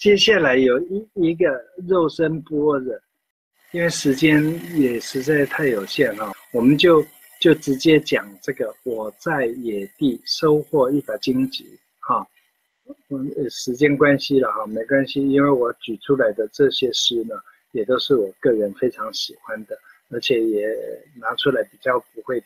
[0.00, 2.98] 接下来有一一个肉身般若，
[3.72, 4.42] 因为时间
[4.74, 7.04] 也实在太有限哈，我们就
[7.38, 8.74] 就直接讲这个。
[8.84, 11.66] 我在野地收获一把荆棘
[11.98, 12.26] 哈，
[13.10, 17.34] 嗯，时间关系了哈，没关系，因为我举出来的这些诗呢，
[17.72, 19.78] 也都是我个人非常喜欢的，
[20.08, 20.66] 而且也
[21.16, 22.42] 拿出来比较不会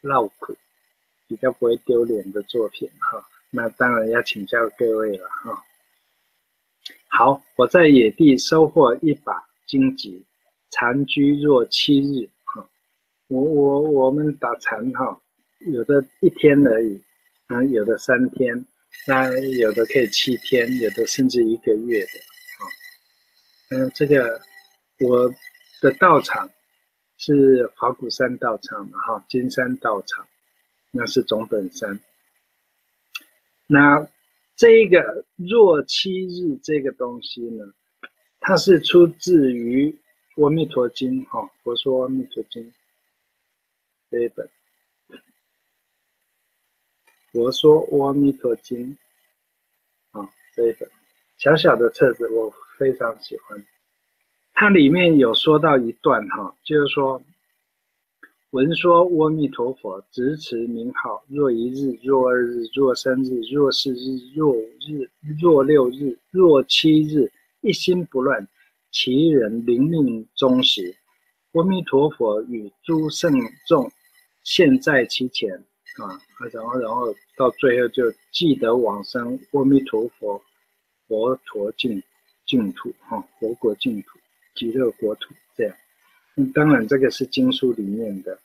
[0.00, 0.52] 绕口，
[1.28, 3.24] 比较不会丢脸的作品哈。
[3.48, 5.64] 那当然要请教各位了哈。
[7.12, 9.34] 好，我在野地收获一把
[9.66, 10.24] 荆棘，
[10.70, 12.30] 残居若七日。
[12.44, 12.64] 哈，
[13.26, 15.20] 我我我们打禅哈，
[15.72, 17.02] 有的一天而已，
[17.48, 18.64] 嗯，有的三天，
[19.08, 19.28] 那
[19.58, 22.20] 有的可以七天，有的甚至一个月的。
[22.60, 22.62] 啊，
[23.70, 24.40] 嗯，这个
[25.00, 25.28] 我
[25.82, 26.48] 的道场
[27.18, 30.24] 是华骨山道场嘛，哈，金山道场，
[30.92, 31.98] 那是总本山。
[33.66, 34.08] 那。
[34.60, 37.64] 这个若七日这个东西呢，
[38.40, 39.90] 它是出自于
[40.44, 42.62] 《阿弥陀经》哈，《佛说阿弥陀经》
[44.10, 44.46] 这一本，
[47.32, 48.94] 《佛说阿弥陀经》
[50.20, 50.86] 啊这一本
[51.38, 53.64] 小小的册子，我非常喜欢。
[54.52, 57.22] 它里面有说到一段哈，就是说。
[58.50, 61.22] 闻说阿弥陀佛，直持名号。
[61.28, 65.08] 若一日，若二日，若三日，若四日，若五日，
[65.40, 68.48] 若六日，若七日，一心不乱，
[68.90, 70.96] 其人灵命忠实。
[71.52, 73.32] 阿弥陀佛与诸圣
[73.68, 73.88] 众
[74.42, 75.54] 现，在其前
[76.02, 76.20] 啊，
[76.52, 80.42] 然后，然后到最后就记得往生阿弥陀佛，
[81.06, 82.02] 佛陀净
[82.44, 84.18] 净土哈，佛国净土，
[84.56, 85.32] 极乐国土。
[86.52, 88.38] 当然，这个是经书里面的。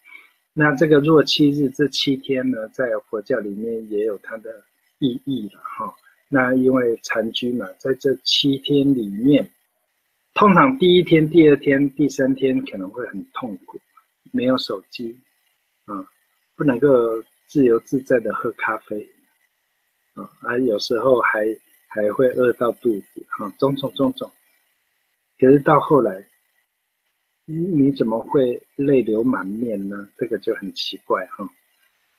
[0.54, 4.64] 那这个若七日这七天呢，在佛教里面也有它的
[5.00, 5.94] 意义了哈。
[6.30, 9.50] 那因为禅居嘛，在这七天里面，
[10.34, 13.78] 通常第一天、第二天、第三天可能会很痛苦，
[14.32, 15.18] 没有手机，
[15.86, 16.08] 啊，
[16.56, 16.88] 不能够
[17.48, 19.06] 自由自在的喝咖啡，
[20.14, 21.46] 啊，啊，有时候还
[21.88, 24.32] 还会饿到肚子，哈，种种种种。
[25.38, 26.26] 可是到后来。
[27.48, 30.10] 你你怎么会泪流满面呢？
[30.18, 31.48] 这个就很奇怪哈。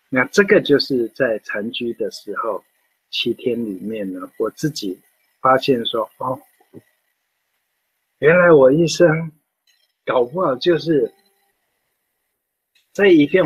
[0.08, 2.64] 那这个就是在禅居的时候
[3.10, 4.96] 七天里面呢，我自己
[5.40, 6.40] 发现说哦，
[8.18, 9.32] 原来我一生
[10.04, 11.12] 搞不好就是
[12.92, 13.44] 在一片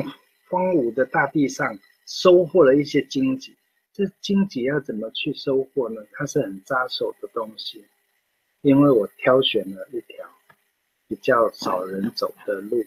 [0.50, 3.56] 荒芜的大地上收获了一些荆棘。
[3.92, 6.02] 这荆棘要怎么去收获呢？
[6.12, 7.84] 它是很扎手的东西，
[8.60, 10.28] 因为我挑选了一条。
[11.10, 12.84] 比较少人走的路，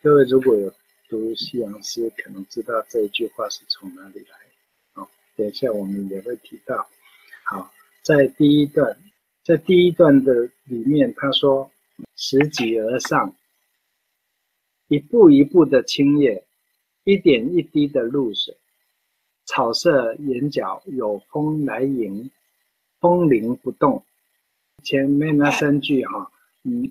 [0.00, 0.72] 各位如果有
[1.06, 5.06] 读西洋诗，可能知道这一句话是从哪里来。
[5.36, 6.88] 等一下我们也会提到。
[7.44, 7.70] 好，
[8.00, 8.98] 在第一段，
[9.44, 11.70] 在第一段的里面，他说
[12.16, 13.36] ：“拾级而上，
[14.88, 16.42] 一步一步的青叶，
[17.04, 18.56] 一点一滴的露水，
[19.44, 22.30] 草色眼角有风来迎，
[22.98, 24.02] 风铃不动。”
[24.82, 26.32] 前面那三句哈，
[26.62, 26.90] 嗯。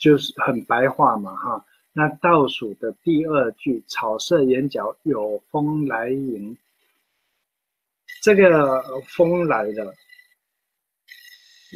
[0.00, 1.64] 就是很白话嘛，哈。
[1.92, 6.56] 那倒数的第二句“草色眼角有风来迎”，
[8.22, 9.92] 这个风来了，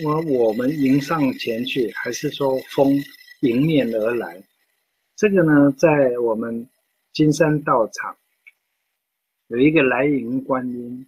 [0.05, 2.97] 我我们迎上前去，还是说风
[3.41, 4.41] 迎面而来？
[5.17, 6.67] 这个呢，在我们
[7.13, 8.17] 金山道场
[9.49, 11.07] 有一个来迎观音，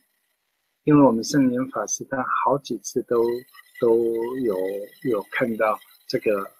[0.82, 3.24] 因为我们圣严法师他好几次都
[3.80, 3.96] 都
[4.38, 4.56] 有
[5.08, 5.78] 有看到
[6.08, 6.55] 这个。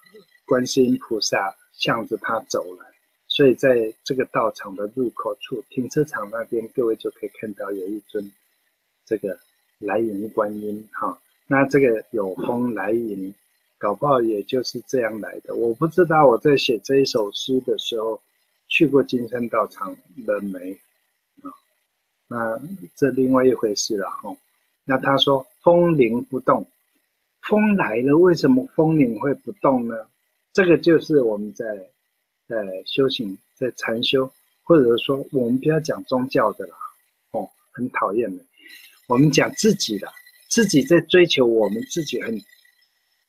[0.47, 2.85] 观世音菩萨向着他走来，
[3.27, 8.31] 所以在这个道场的入口处，停车场那边，各位就可以看到有一尊
[9.05, 9.37] 这个
[9.79, 11.19] 来迎观音哈。
[11.47, 13.33] 那这个有风来迎，
[13.77, 15.53] 搞不好也就是这样来的。
[15.53, 18.19] 我不知道我在写这一首诗的时候
[18.69, 20.71] 去过金山道场了没
[21.43, 21.51] 啊？
[22.27, 22.59] 那
[22.95, 24.35] 这另外一回事了哈。
[24.85, 26.65] 那他说风铃不动，
[27.41, 30.07] 风来了，为什么风铃会不动呢？
[30.57, 31.63] 这个就是我们在
[32.47, 32.55] 在
[32.87, 34.27] 修行，在禅修，
[34.63, 36.75] 或者说我们不要讲宗教的啦，
[37.29, 38.43] 哦，很讨厌的。
[39.07, 40.11] 我们讲自己的，
[40.49, 42.35] 自己在追求我们自己很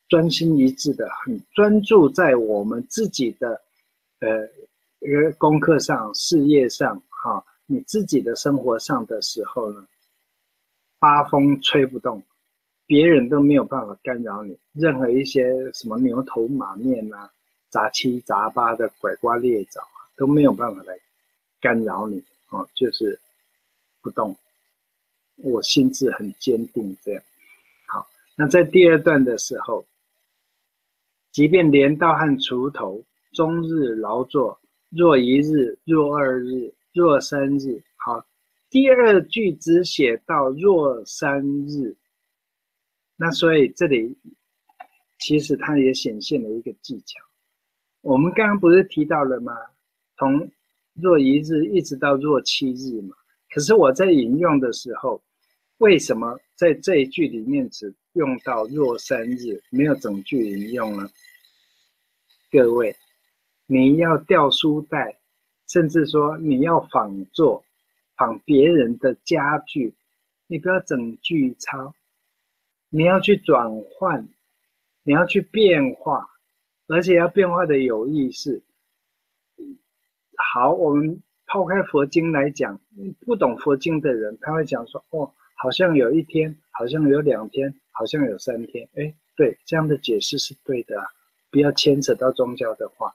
[0.08, 3.60] 专心一致的，很专注在我们自己的
[4.20, 4.48] 呃
[5.00, 9.86] 一个功课上、事业上，哈，你自己的生活上的时候呢，
[10.98, 12.22] 八风吹不动。
[12.88, 15.44] 别人都没有办法干扰你，任何一些
[15.74, 17.30] 什么牛头马面啊、
[17.68, 20.98] 杂七杂八的拐瓜裂枣啊，都没有办法来
[21.60, 23.20] 干扰你哦，就是
[24.00, 24.34] 不动。
[25.36, 27.22] 我心智很坚定，这样
[27.86, 28.08] 好。
[28.34, 29.84] 那在第二段的时候，
[31.30, 33.04] 即便镰刀和锄头
[33.34, 34.58] 终日劳作，
[34.88, 37.82] 若一日，若二日，若三日。
[37.96, 38.24] 好，
[38.70, 41.94] 第二句只写到若三日，
[43.20, 44.16] 那所以这里
[45.18, 47.20] 其实它也显现了一个技巧。
[48.00, 49.52] 我们刚刚不是提到了吗？
[50.16, 50.48] 从
[50.94, 53.16] 若一日一直到若七日嘛。
[53.50, 55.20] 可是我在引用的时候，
[55.78, 61.08] 为什么在这一句里面只用到若三日，没有整句引用呢？
[62.52, 62.94] 各位，
[63.66, 65.18] 你要调书袋，
[65.66, 67.64] 甚至说你要仿做、
[68.16, 69.92] 仿别人的家具，
[70.46, 71.92] 你不要整句抄，
[72.90, 74.28] 你要去转换，
[75.02, 76.28] 你要去变化，
[76.86, 78.62] 而且要变化的有意识。
[80.52, 81.22] 好，我们。
[81.50, 82.78] 抛开佛经来讲，
[83.24, 91.06] 不懂佛经的人，他会讲说：“哦，好像有一天，好像有两天，好像有三天。”哎，对，这样的解释是对的啊，
[91.50, 93.10] 不要牵扯到宗教的话。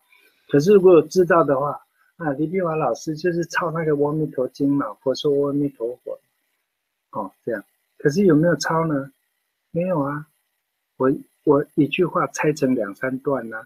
[0.47, 1.79] 可是如果知道的话，
[2.17, 6.19] 啊，李碧华老师就是抄那个《阿弥陀经》嘛，佛说阿弥陀佛，
[7.11, 7.63] 哦，这样。
[7.99, 9.11] 可是有没有抄呢？
[9.73, 10.25] 没有啊，
[10.95, 11.11] 我
[11.43, 13.57] 我一句话拆成两三段呢，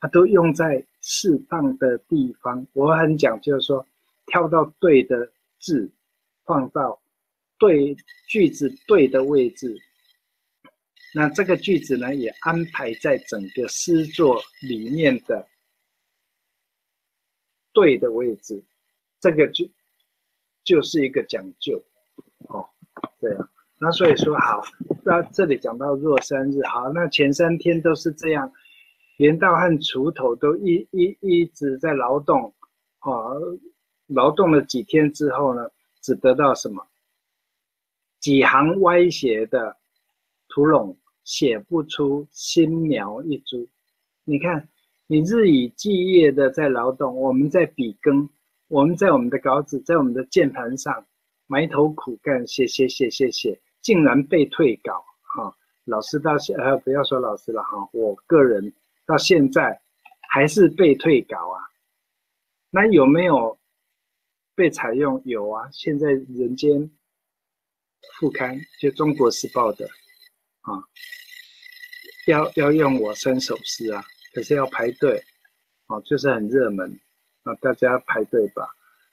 [0.00, 2.66] 它都用在适当的地方。
[2.74, 3.86] 我很讲究说。
[4.28, 5.88] 挑到对的字，
[6.44, 7.00] 放到
[7.58, 7.96] 对
[8.26, 9.80] 句子对的位置，
[11.14, 15.46] 那这个句子呢，也安排在整个诗作里面的
[17.72, 18.60] 对的位置，
[19.20, 19.64] 这个就
[20.64, 21.80] 就是一个讲究
[22.48, 22.68] 哦，
[23.20, 24.62] 对啊，那所以说好，
[25.04, 28.52] 那这里讲到若三日，好，那前三天都是这样，
[29.18, 32.54] 镰刀和锄头都一一一直在劳动，
[32.98, 33.10] 啊。
[34.08, 35.68] 劳动了几天之后呢，
[36.00, 36.86] 只得到什么？
[38.20, 39.76] 几行歪斜的
[40.48, 43.66] 图垄，写不出新苗一株。
[44.22, 44.68] 你看，
[45.08, 48.28] 你日以继夜的在劳动，我们在笔耕，
[48.68, 51.04] 我们在我们的稿纸，在我们的键盘上
[51.48, 55.04] 埋头苦干，写写写写写，竟然被退稿。
[55.22, 58.72] 哈，老师到现呃，不要说老师了哈，我个人
[59.06, 59.80] 到现在
[60.28, 61.62] 还是被退稿啊。
[62.70, 63.56] 那有没有？
[64.56, 66.90] 被采用有啊，现在人间
[68.18, 69.86] 副刊就《中国时报》的
[70.62, 70.80] 啊，
[72.26, 74.02] 要要用我三首诗啊，
[74.32, 75.22] 可是要排队，
[75.88, 76.90] 哦，就是很热门
[77.42, 78.66] 啊，大家排队吧。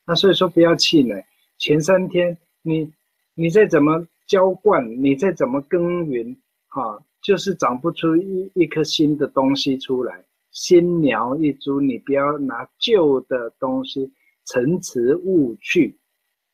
[0.05, 1.21] 那所以说不要气馁，
[1.57, 2.93] 前三天你
[3.33, 6.35] 你再怎么浇灌，你再怎么耕耘，
[6.67, 14.11] 哈，就是长不出一一颗新的东西出来，新苗一株，你不要拿旧的东西。
[14.45, 15.97] 陈词勿去，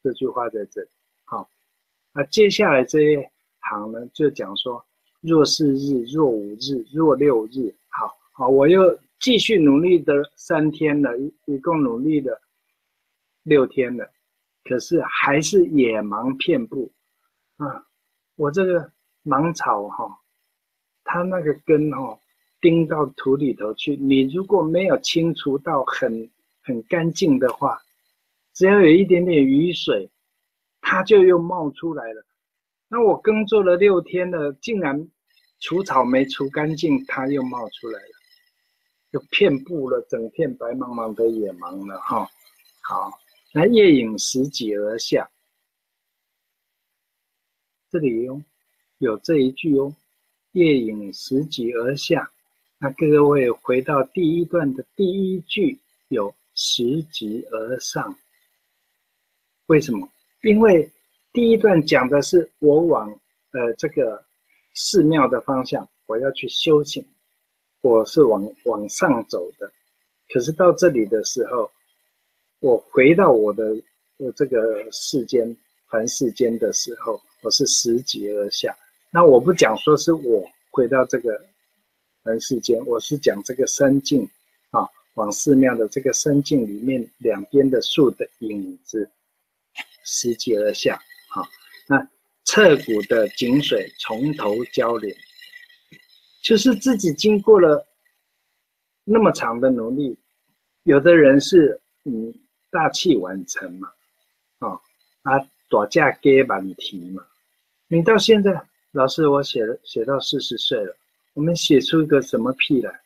[0.03, 0.87] 这句话在这里。
[1.25, 1.49] 好，
[2.13, 3.17] 那接下来这一
[3.61, 4.85] 行呢，就讲说：
[5.21, 7.75] 若四日，若五日，若六日。
[7.87, 12.39] 好好，我又继续努力的三天了，一共努力了
[13.41, 14.07] 六天了，
[14.65, 16.91] 可是还是野芒遍布
[17.59, 17.85] 啊！
[18.35, 18.91] 我这个
[19.23, 20.19] 芒草哈，
[21.03, 22.19] 它那个根哈，
[22.59, 26.29] 钉到土里头去，你如果没有清除到很。
[26.61, 27.81] 很干净的话，
[28.53, 30.07] 只要有一点点雨水，
[30.81, 32.23] 它就又冒出来了。
[32.87, 35.09] 那我耕作了六天了，竟然
[35.59, 38.11] 除草没除干净，它又冒出来了，
[39.11, 42.29] 就遍布了整片白茫茫的野芒了哈。
[42.81, 43.09] 好，
[43.51, 45.27] 那夜饮拾级而下，
[47.91, 48.41] 这里哦
[48.97, 49.93] 有这一句哦，
[50.53, 52.29] 夜影拾级而下。
[52.79, 55.77] 那各位回到第一段的第一句
[56.07, 56.33] 有。
[56.61, 58.13] 拾级而上，
[59.67, 60.09] 为什么？
[60.41, 60.91] 因为
[61.31, 63.09] 第一段讲的是我往
[63.51, 64.21] 呃这个
[64.73, 67.01] 寺庙的方向，我要去修行，
[67.79, 69.71] 我是往往上走的。
[70.33, 71.71] 可是到这里的时候，
[72.59, 73.81] 我回到我的
[74.17, 75.55] 我这个世间
[75.87, 78.75] 凡世间的时候，我是拾级而下。
[79.11, 81.31] 那我不讲说是我回到这个
[82.23, 84.29] 人世间，我是讲这个山境
[84.71, 84.87] 啊。
[85.15, 89.09] 往寺庙的这个山径里面，两边的树的影子
[90.05, 90.95] 拾级而下。
[91.29, 91.43] 啊，
[91.87, 92.07] 那
[92.45, 95.13] 侧谷的井水从头浇流，
[96.41, 97.85] 就是自己经过了
[99.03, 100.17] 那么长的努力。
[100.83, 102.33] 有的人是嗯
[102.69, 103.91] 大器晚成嘛，
[104.59, 104.79] 啊
[105.23, 107.25] 啊大价给满提嘛。
[107.91, 110.95] 你到现在，老师我写了写到四十岁了，
[111.33, 113.01] 我们写出一个什么屁来？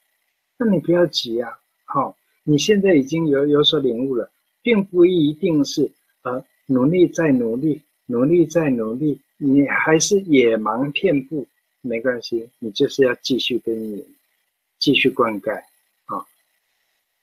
[0.57, 1.57] 那你不要急啊。
[1.85, 4.29] 好，你现在已经有有所领悟了，
[4.61, 5.89] 并不一定是
[6.23, 11.47] 呃努力再努力，努力再努力，你还是野蛮遍布，
[11.79, 14.05] 没关系，你就是要继续耕耘，
[14.79, 15.63] 继续灌溉
[16.07, 16.25] 啊，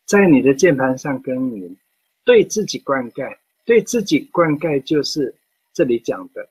[0.07, 1.77] 在你的键盘上耕耘，
[2.25, 3.37] 对自己灌溉，
[3.67, 5.35] 对自己灌溉就是
[5.75, 6.49] 这里讲的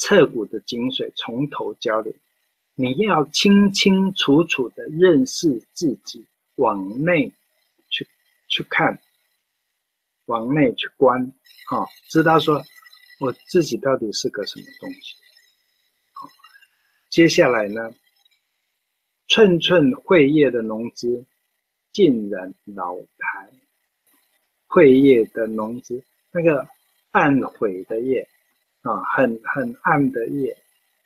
[0.00, 2.02] 彻骨的精髓，从头教
[2.74, 6.26] 你，你要清清楚楚的认识自己，
[6.56, 7.30] 往内
[7.90, 8.08] 去
[8.48, 8.98] 去看，
[10.24, 11.22] 往内去观，
[11.68, 12.60] 啊，知道说
[13.20, 15.14] 我自己到底是个什么东西。
[17.10, 17.92] 接下来呢，
[19.28, 21.22] 寸寸会叶的浓枝，
[21.92, 23.50] 浸染老苔。
[24.72, 26.64] 会叶的浓枝，那个
[27.10, 28.26] 暗悔的叶
[28.82, 30.56] 啊，很很暗的夜，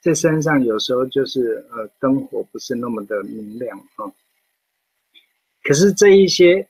[0.01, 4.13] 在山上有时候就是呃灯火不是那么的明亮啊。
[5.63, 6.69] 可是这一些，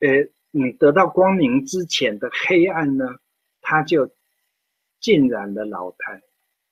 [0.00, 0.08] 呃，
[0.50, 3.06] 你得到光明之前的黑暗呢，
[3.60, 4.10] 它就
[5.00, 6.22] 浸染了老苔，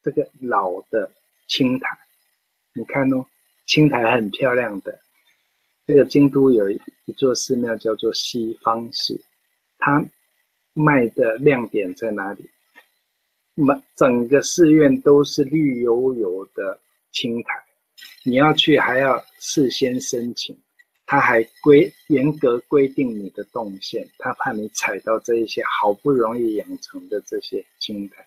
[0.03, 1.11] 这个老的。
[1.53, 1.99] 青苔，
[2.75, 3.27] 你看哦，
[3.67, 4.97] 青苔很漂亮的。
[5.85, 9.21] 这个京都有一座寺庙叫做西方寺，
[9.79, 10.01] 它
[10.75, 12.49] 卖的亮点在哪里？
[13.55, 16.79] 满整个寺院都是绿油油的
[17.13, 17.51] 青苔，
[18.25, 20.57] 你要去还要事先申请，
[21.07, 28.27] 他还规严格规定你的动线，他怕你踩到这一些好不容易养成的这些青苔。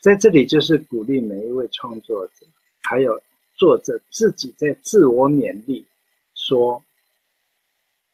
[0.00, 2.46] 在这里，就是鼓励每一位创作者，
[2.82, 3.20] 还有
[3.54, 5.84] 作者自己在自我勉励，
[6.34, 6.82] 说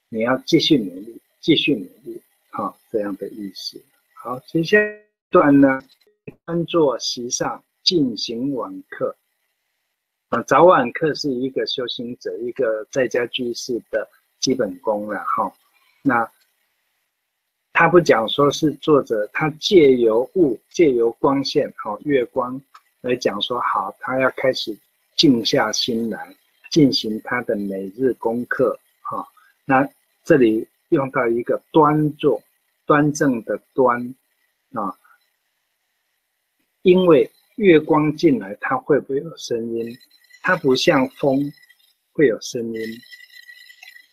[0.09, 3.81] 你要继续努力，继续努力，好这样的意思。
[4.15, 5.81] 好，接下来段呢，
[6.45, 9.17] 端坐席上进行晚课。
[10.29, 14.09] 啊，早晚课是一个修行者，一个在家居士的
[14.41, 15.53] 基本功了哈。
[16.03, 16.31] 那。
[17.79, 22.59] 他不讲说是作者，他借由物、借由光线，哈月光
[23.03, 24.75] 来讲说好，他要开始
[25.15, 26.35] 静下心来
[26.71, 29.29] 进行他的每日功课，哈。
[29.67, 29.87] 那
[30.25, 32.43] 这里用到一个端坐、
[32.87, 34.15] 端正的端
[34.73, 34.97] 啊，
[36.87, 39.93] 因为月光进来，它会不会有声音？
[40.41, 41.53] 它不像风
[42.13, 42.81] 会有声音，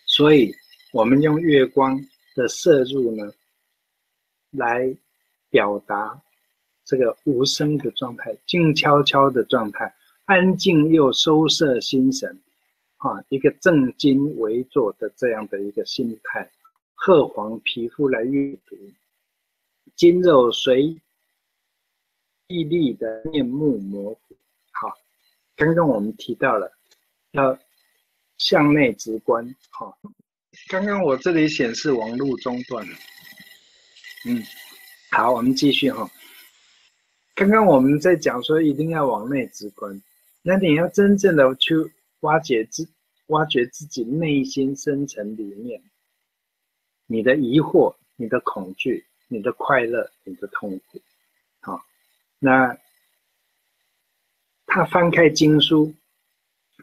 [0.08, 0.52] 所以
[0.92, 2.04] 我们用月光
[2.36, 3.32] 的摄入呢。
[4.50, 4.96] 来
[5.50, 6.20] 表达
[6.84, 9.94] 这个无声的状态，静悄悄的状态，
[10.26, 12.40] 安静又收摄心神，
[12.98, 16.50] 啊，一个正襟危坐的这样的一个心态，
[16.94, 18.76] 褐黄皮肤来阅读，
[19.96, 20.96] 筋肉随
[22.48, 24.36] 毅力的面目模糊。
[24.72, 24.92] 好，
[25.56, 26.72] 刚刚我们提到了
[27.32, 27.58] 要
[28.38, 29.56] 向内直观。
[29.70, 29.98] 好，
[30.68, 32.96] 刚刚我这里显示网络中断了。
[34.26, 34.42] 嗯，
[35.12, 36.10] 好，我们继续哈。
[37.36, 40.02] 刚刚我们在讲说，一定要往内直观。
[40.42, 41.74] 那你要真正的去
[42.20, 42.88] 挖掘自、
[43.28, 45.82] 挖掘自己内心深层里面，
[47.08, 51.02] 你的疑惑、你的恐惧、你的快乐、你的痛苦。
[52.46, 52.78] 那
[54.66, 55.94] 他翻开经书，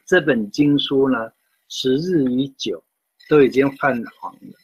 [0.07, 1.31] 这本经书呢，
[1.69, 2.83] 时日已久，
[3.29, 4.59] 都已经泛黄了。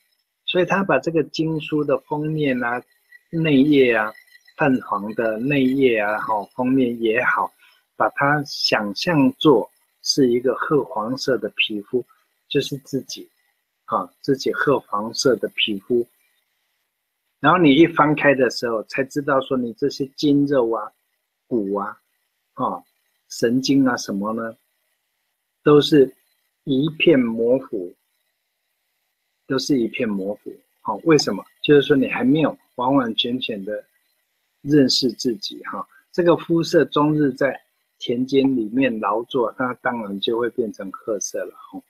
[0.46, 2.82] 所以他把这个经书的封面啊、
[3.30, 4.10] 内页啊、
[4.56, 7.52] 泛黄的内页啊，好封面也好，
[7.94, 12.02] 把它想象做是一个褐黄色的皮肤，
[12.48, 13.28] 就是自己，
[13.84, 16.08] 啊，自己褐黄色的皮肤。
[17.40, 20.90] 然后你一翻开的时候，才知道说你这些筋肉啊、
[21.46, 21.98] 骨啊、
[22.54, 22.82] 啊
[23.28, 24.56] 神经啊什么呢，
[25.62, 26.14] 都是
[26.64, 27.94] 一片模糊。
[29.48, 31.40] 都是一片模糊，好，为什么？
[31.62, 33.84] 就是说你还没有完完全全的
[34.60, 37.56] 认识自己，哈，这个肤色终日在
[38.00, 41.80] 田间里面劳作，那当然就会变成褐色了，哈。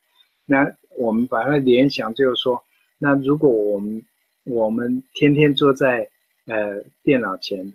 [0.45, 2.62] 那我们把它联想，就是说，
[2.99, 4.05] 那如果我们
[4.47, 6.09] 我们天天坐在
[6.47, 7.71] 呃电脑前，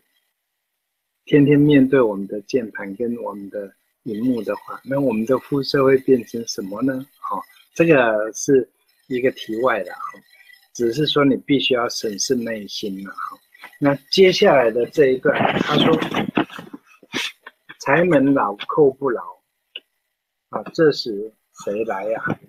[1.26, 3.72] 天天面对我们的键盘跟我们的
[4.04, 7.06] 荧幕的话，那我们的肤色会变成什么呢？
[7.20, 7.42] 好，
[7.76, 8.68] 这个是。
[9.08, 10.00] 一个题外的哈，
[10.74, 13.38] 只是说你必须要审视内心了哈。
[13.78, 15.94] 那接下来的这一段，他说
[17.84, 19.22] ：“柴门老，寇不劳。”
[20.48, 21.30] 啊，这时
[21.66, 22.40] 谁来呀？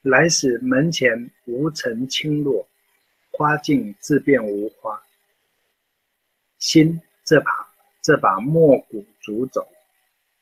[0.00, 2.66] 来时门前无尘轻落，
[3.40, 5.02] 花径自变无花。
[6.58, 7.50] 心这把
[8.02, 9.66] 这把墨骨煮走，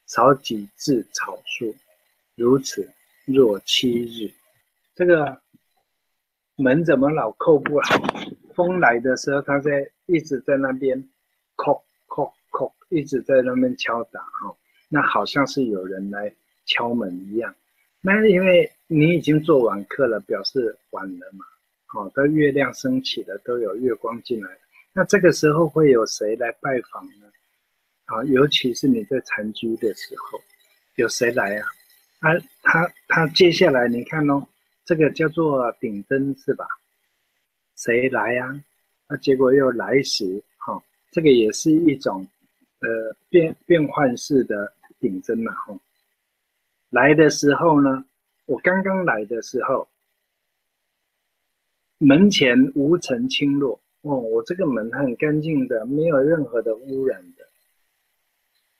[0.08, 1.72] 少几字草书，
[2.34, 2.90] 如此
[3.24, 4.34] 若七日。
[4.96, 5.40] 这个
[6.56, 8.02] 门怎么老扣不好？
[8.56, 11.00] 风来的时候，它在一直在那边，
[11.56, 14.56] 叩叩叩，一直在那边敲打哈。
[14.88, 16.34] 那好像是有人来
[16.66, 17.54] 敲门一样。
[18.00, 21.46] 那因为你已经做完课了，表示晚了嘛。
[21.90, 24.50] 好，的月亮升起了，都有月光进来。
[24.92, 27.26] 那这个时候会有谁来拜访呢？
[28.04, 30.38] 啊，尤其是你在禅居的时候，
[30.97, 31.66] 有谁来啊？
[32.21, 32.28] 啊，
[32.62, 34.47] 他他接下来你看哦，
[34.85, 36.66] 这个叫做顶灯是吧？
[37.76, 38.64] 谁来呀？
[39.09, 42.26] 那结果又来时，哈，这个也是一种
[42.80, 45.78] 呃变变换式的顶针嘛，哈。
[46.90, 48.04] 来的时候呢，
[48.45, 49.88] 我刚刚来的时候，
[51.98, 57.44] 门前无尘轻落，哦，我这个门很干净的，没有任何的污染的。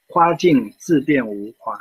[0.07, 1.79] 花径自变无花。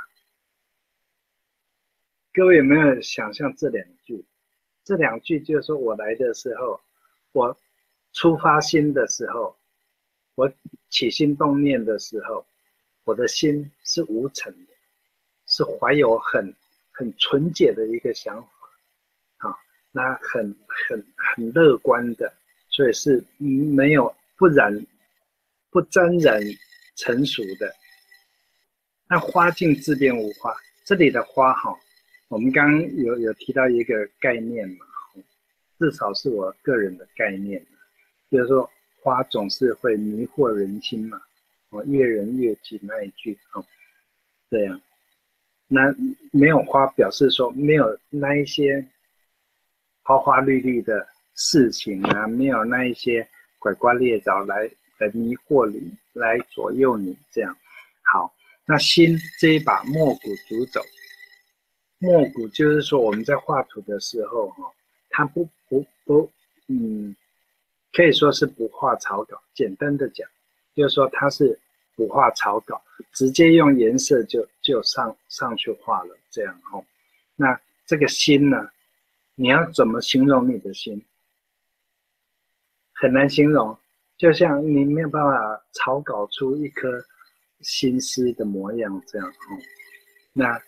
[2.33, 4.25] 各位有没有想象这两句？
[4.83, 6.79] 这两句就是说我来的时候，
[7.33, 7.55] 我
[8.13, 9.55] 出发心的时候，
[10.35, 10.51] 我
[10.89, 12.45] 起心动念的时候，
[13.03, 14.73] 我的心是无尘的，
[15.45, 16.53] 是怀有很
[16.91, 18.49] 很纯洁的一个想法，
[19.97, 22.31] 那很很很乐观的，
[22.69, 24.71] 所以是没有不染
[25.71, 26.39] 不沾染
[26.95, 27.73] 成熟的。
[29.09, 31.75] 那花径自变无花，这里的花哈。
[32.27, 34.85] 我们刚刚有有提到一个概念嘛，
[35.79, 37.65] 至少是我个人的概念，
[38.29, 38.69] 就是说
[39.01, 41.19] 花总是会迷惑人心嘛，
[41.69, 43.65] 哦，越人越己那一句哦，
[44.51, 44.79] 这样，
[45.67, 45.91] 那
[46.31, 48.85] 没有花表示说没有那一些
[50.07, 53.27] 花花绿绿的事情啊，没有那一些
[53.59, 54.63] 拐瓜裂枣来
[54.99, 57.53] 来迷惑你，来左右你这样。
[58.03, 58.33] 好，
[58.65, 60.81] 那心这一把墨骨煮走。
[61.97, 64.71] 墨骨就是说，我们在画图的时候，哈，
[65.09, 66.31] 它不不不，
[66.69, 67.13] 嗯，
[67.91, 69.37] 可以说是不画草稿。
[69.53, 70.25] 简单的讲，
[70.73, 71.59] 就是说它是
[71.97, 76.81] 不画草稿，直接用颜色就就上上去画了，这样哈。
[77.35, 78.69] 那这个心呢，
[79.39, 81.01] 你要怎么形容你的心？
[82.91, 83.77] 很难形容，
[84.17, 86.89] 就像你没有办法草稿出一颗
[87.61, 89.57] 心思的模样，这样哈。
[90.33, 90.61] 那。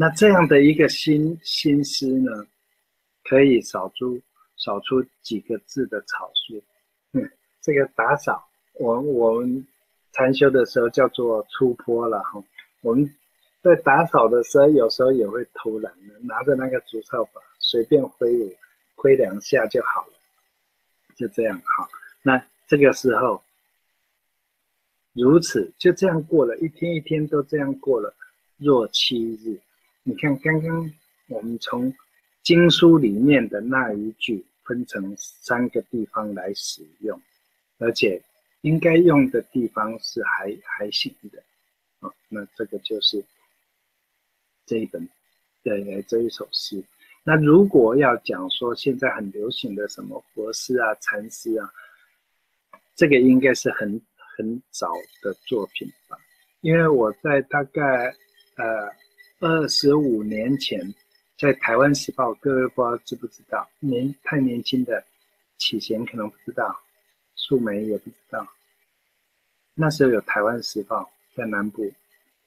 [0.00, 2.30] 那这样的一个心心思呢，
[3.24, 4.16] 可以扫出
[4.56, 6.62] 扫出几个字的草书。
[7.14, 9.66] 嗯，这个打扫，我我们
[10.12, 12.40] 禅修的时候叫做出坡了哈。
[12.82, 13.12] 我们
[13.60, 17.40] 在打扫的时候，有时候也会偷懒的，拿着那个竹扫把
[17.70, 18.56] 随便挥舞，
[18.94, 20.14] 挥两下就好了，
[21.14, 21.86] 就这样好。
[22.22, 23.44] 那这个时候
[25.12, 28.14] 如此，就这样过了一天一天都这样过了，
[28.56, 29.60] 若七日。
[30.02, 30.90] 你看，刚刚
[31.28, 31.94] 我们从
[32.42, 37.20] 经书里面的那一句分成三个地方来使用，
[37.76, 38.22] 而且
[38.62, 41.42] 应该用的地方是还还行的
[42.00, 42.10] 啊。
[42.30, 43.22] 那这个就是
[44.64, 45.06] 这一本
[45.62, 46.82] 的这一首诗。
[47.24, 51.70] 那如果要讲说现在很流行的什么佛师啊、禅师啊，
[52.94, 54.00] 这个应该是很
[54.36, 56.16] 很早的作品吧？
[56.60, 57.82] 因为我在大概
[58.56, 58.88] 呃。
[59.40, 60.80] 二十五年前，
[61.38, 63.70] 在台湾时报，各位不知道知不知道？
[63.78, 65.00] 年太年轻的
[65.58, 66.76] 启贤可能不知道，
[67.36, 68.44] 素梅也不知道。
[69.74, 71.88] 那时候有台湾时报在南部，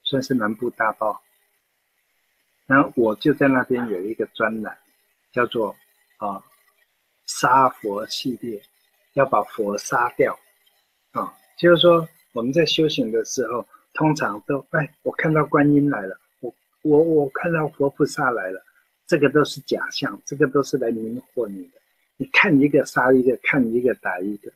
[0.04, 1.24] 算是南部大报。
[2.68, 4.78] 然后我就在那边有一个专栏，
[5.32, 5.76] 叫做
[6.18, 6.42] 啊
[7.26, 8.62] 杀佛系列，
[9.14, 10.38] 要把佛杀掉
[11.12, 16.18] 啊，就是说我们在修行的时候，通常都哎，我看到观音来了。
[16.40, 18.64] 我我我看到佛菩萨来了，
[19.06, 21.80] 这个都是假象，这个都是来迷惑你的。
[22.18, 24.52] 你看一个杀一个，看一个打一个，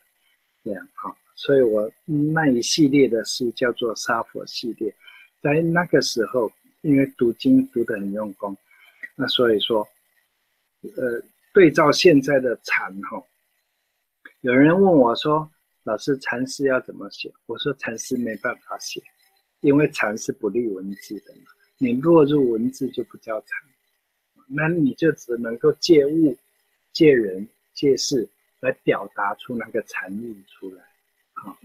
[0.63, 1.15] 这样哈。
[1.35, 4.93] 所以我那一系列的书叫做杀佛系列，
[5.41, 6.49] 在那个时候，
[6.85, 8.55] 因为读经读得很用功，
[9.15, 9.87] 那所以说，
[10.95, 11.19] 呃，
[11.51, 13.23] 对照现在的禅哈，
[14.41, 17.33] 有人问我说，老师禅诗要怎么写？
[17.47, 19.01] 我说禅诗没办法写，
[19.61, 21.51] 因为禅是不立文字的嘛。
[21.79, 23.49] 你落入文字就不叫禅，
[24.47, 26.37] 那你就只能够借物、
[26.93, 30.83] 借人、借事来表达出那个禅意出来。
[31.33, 31.57] 好，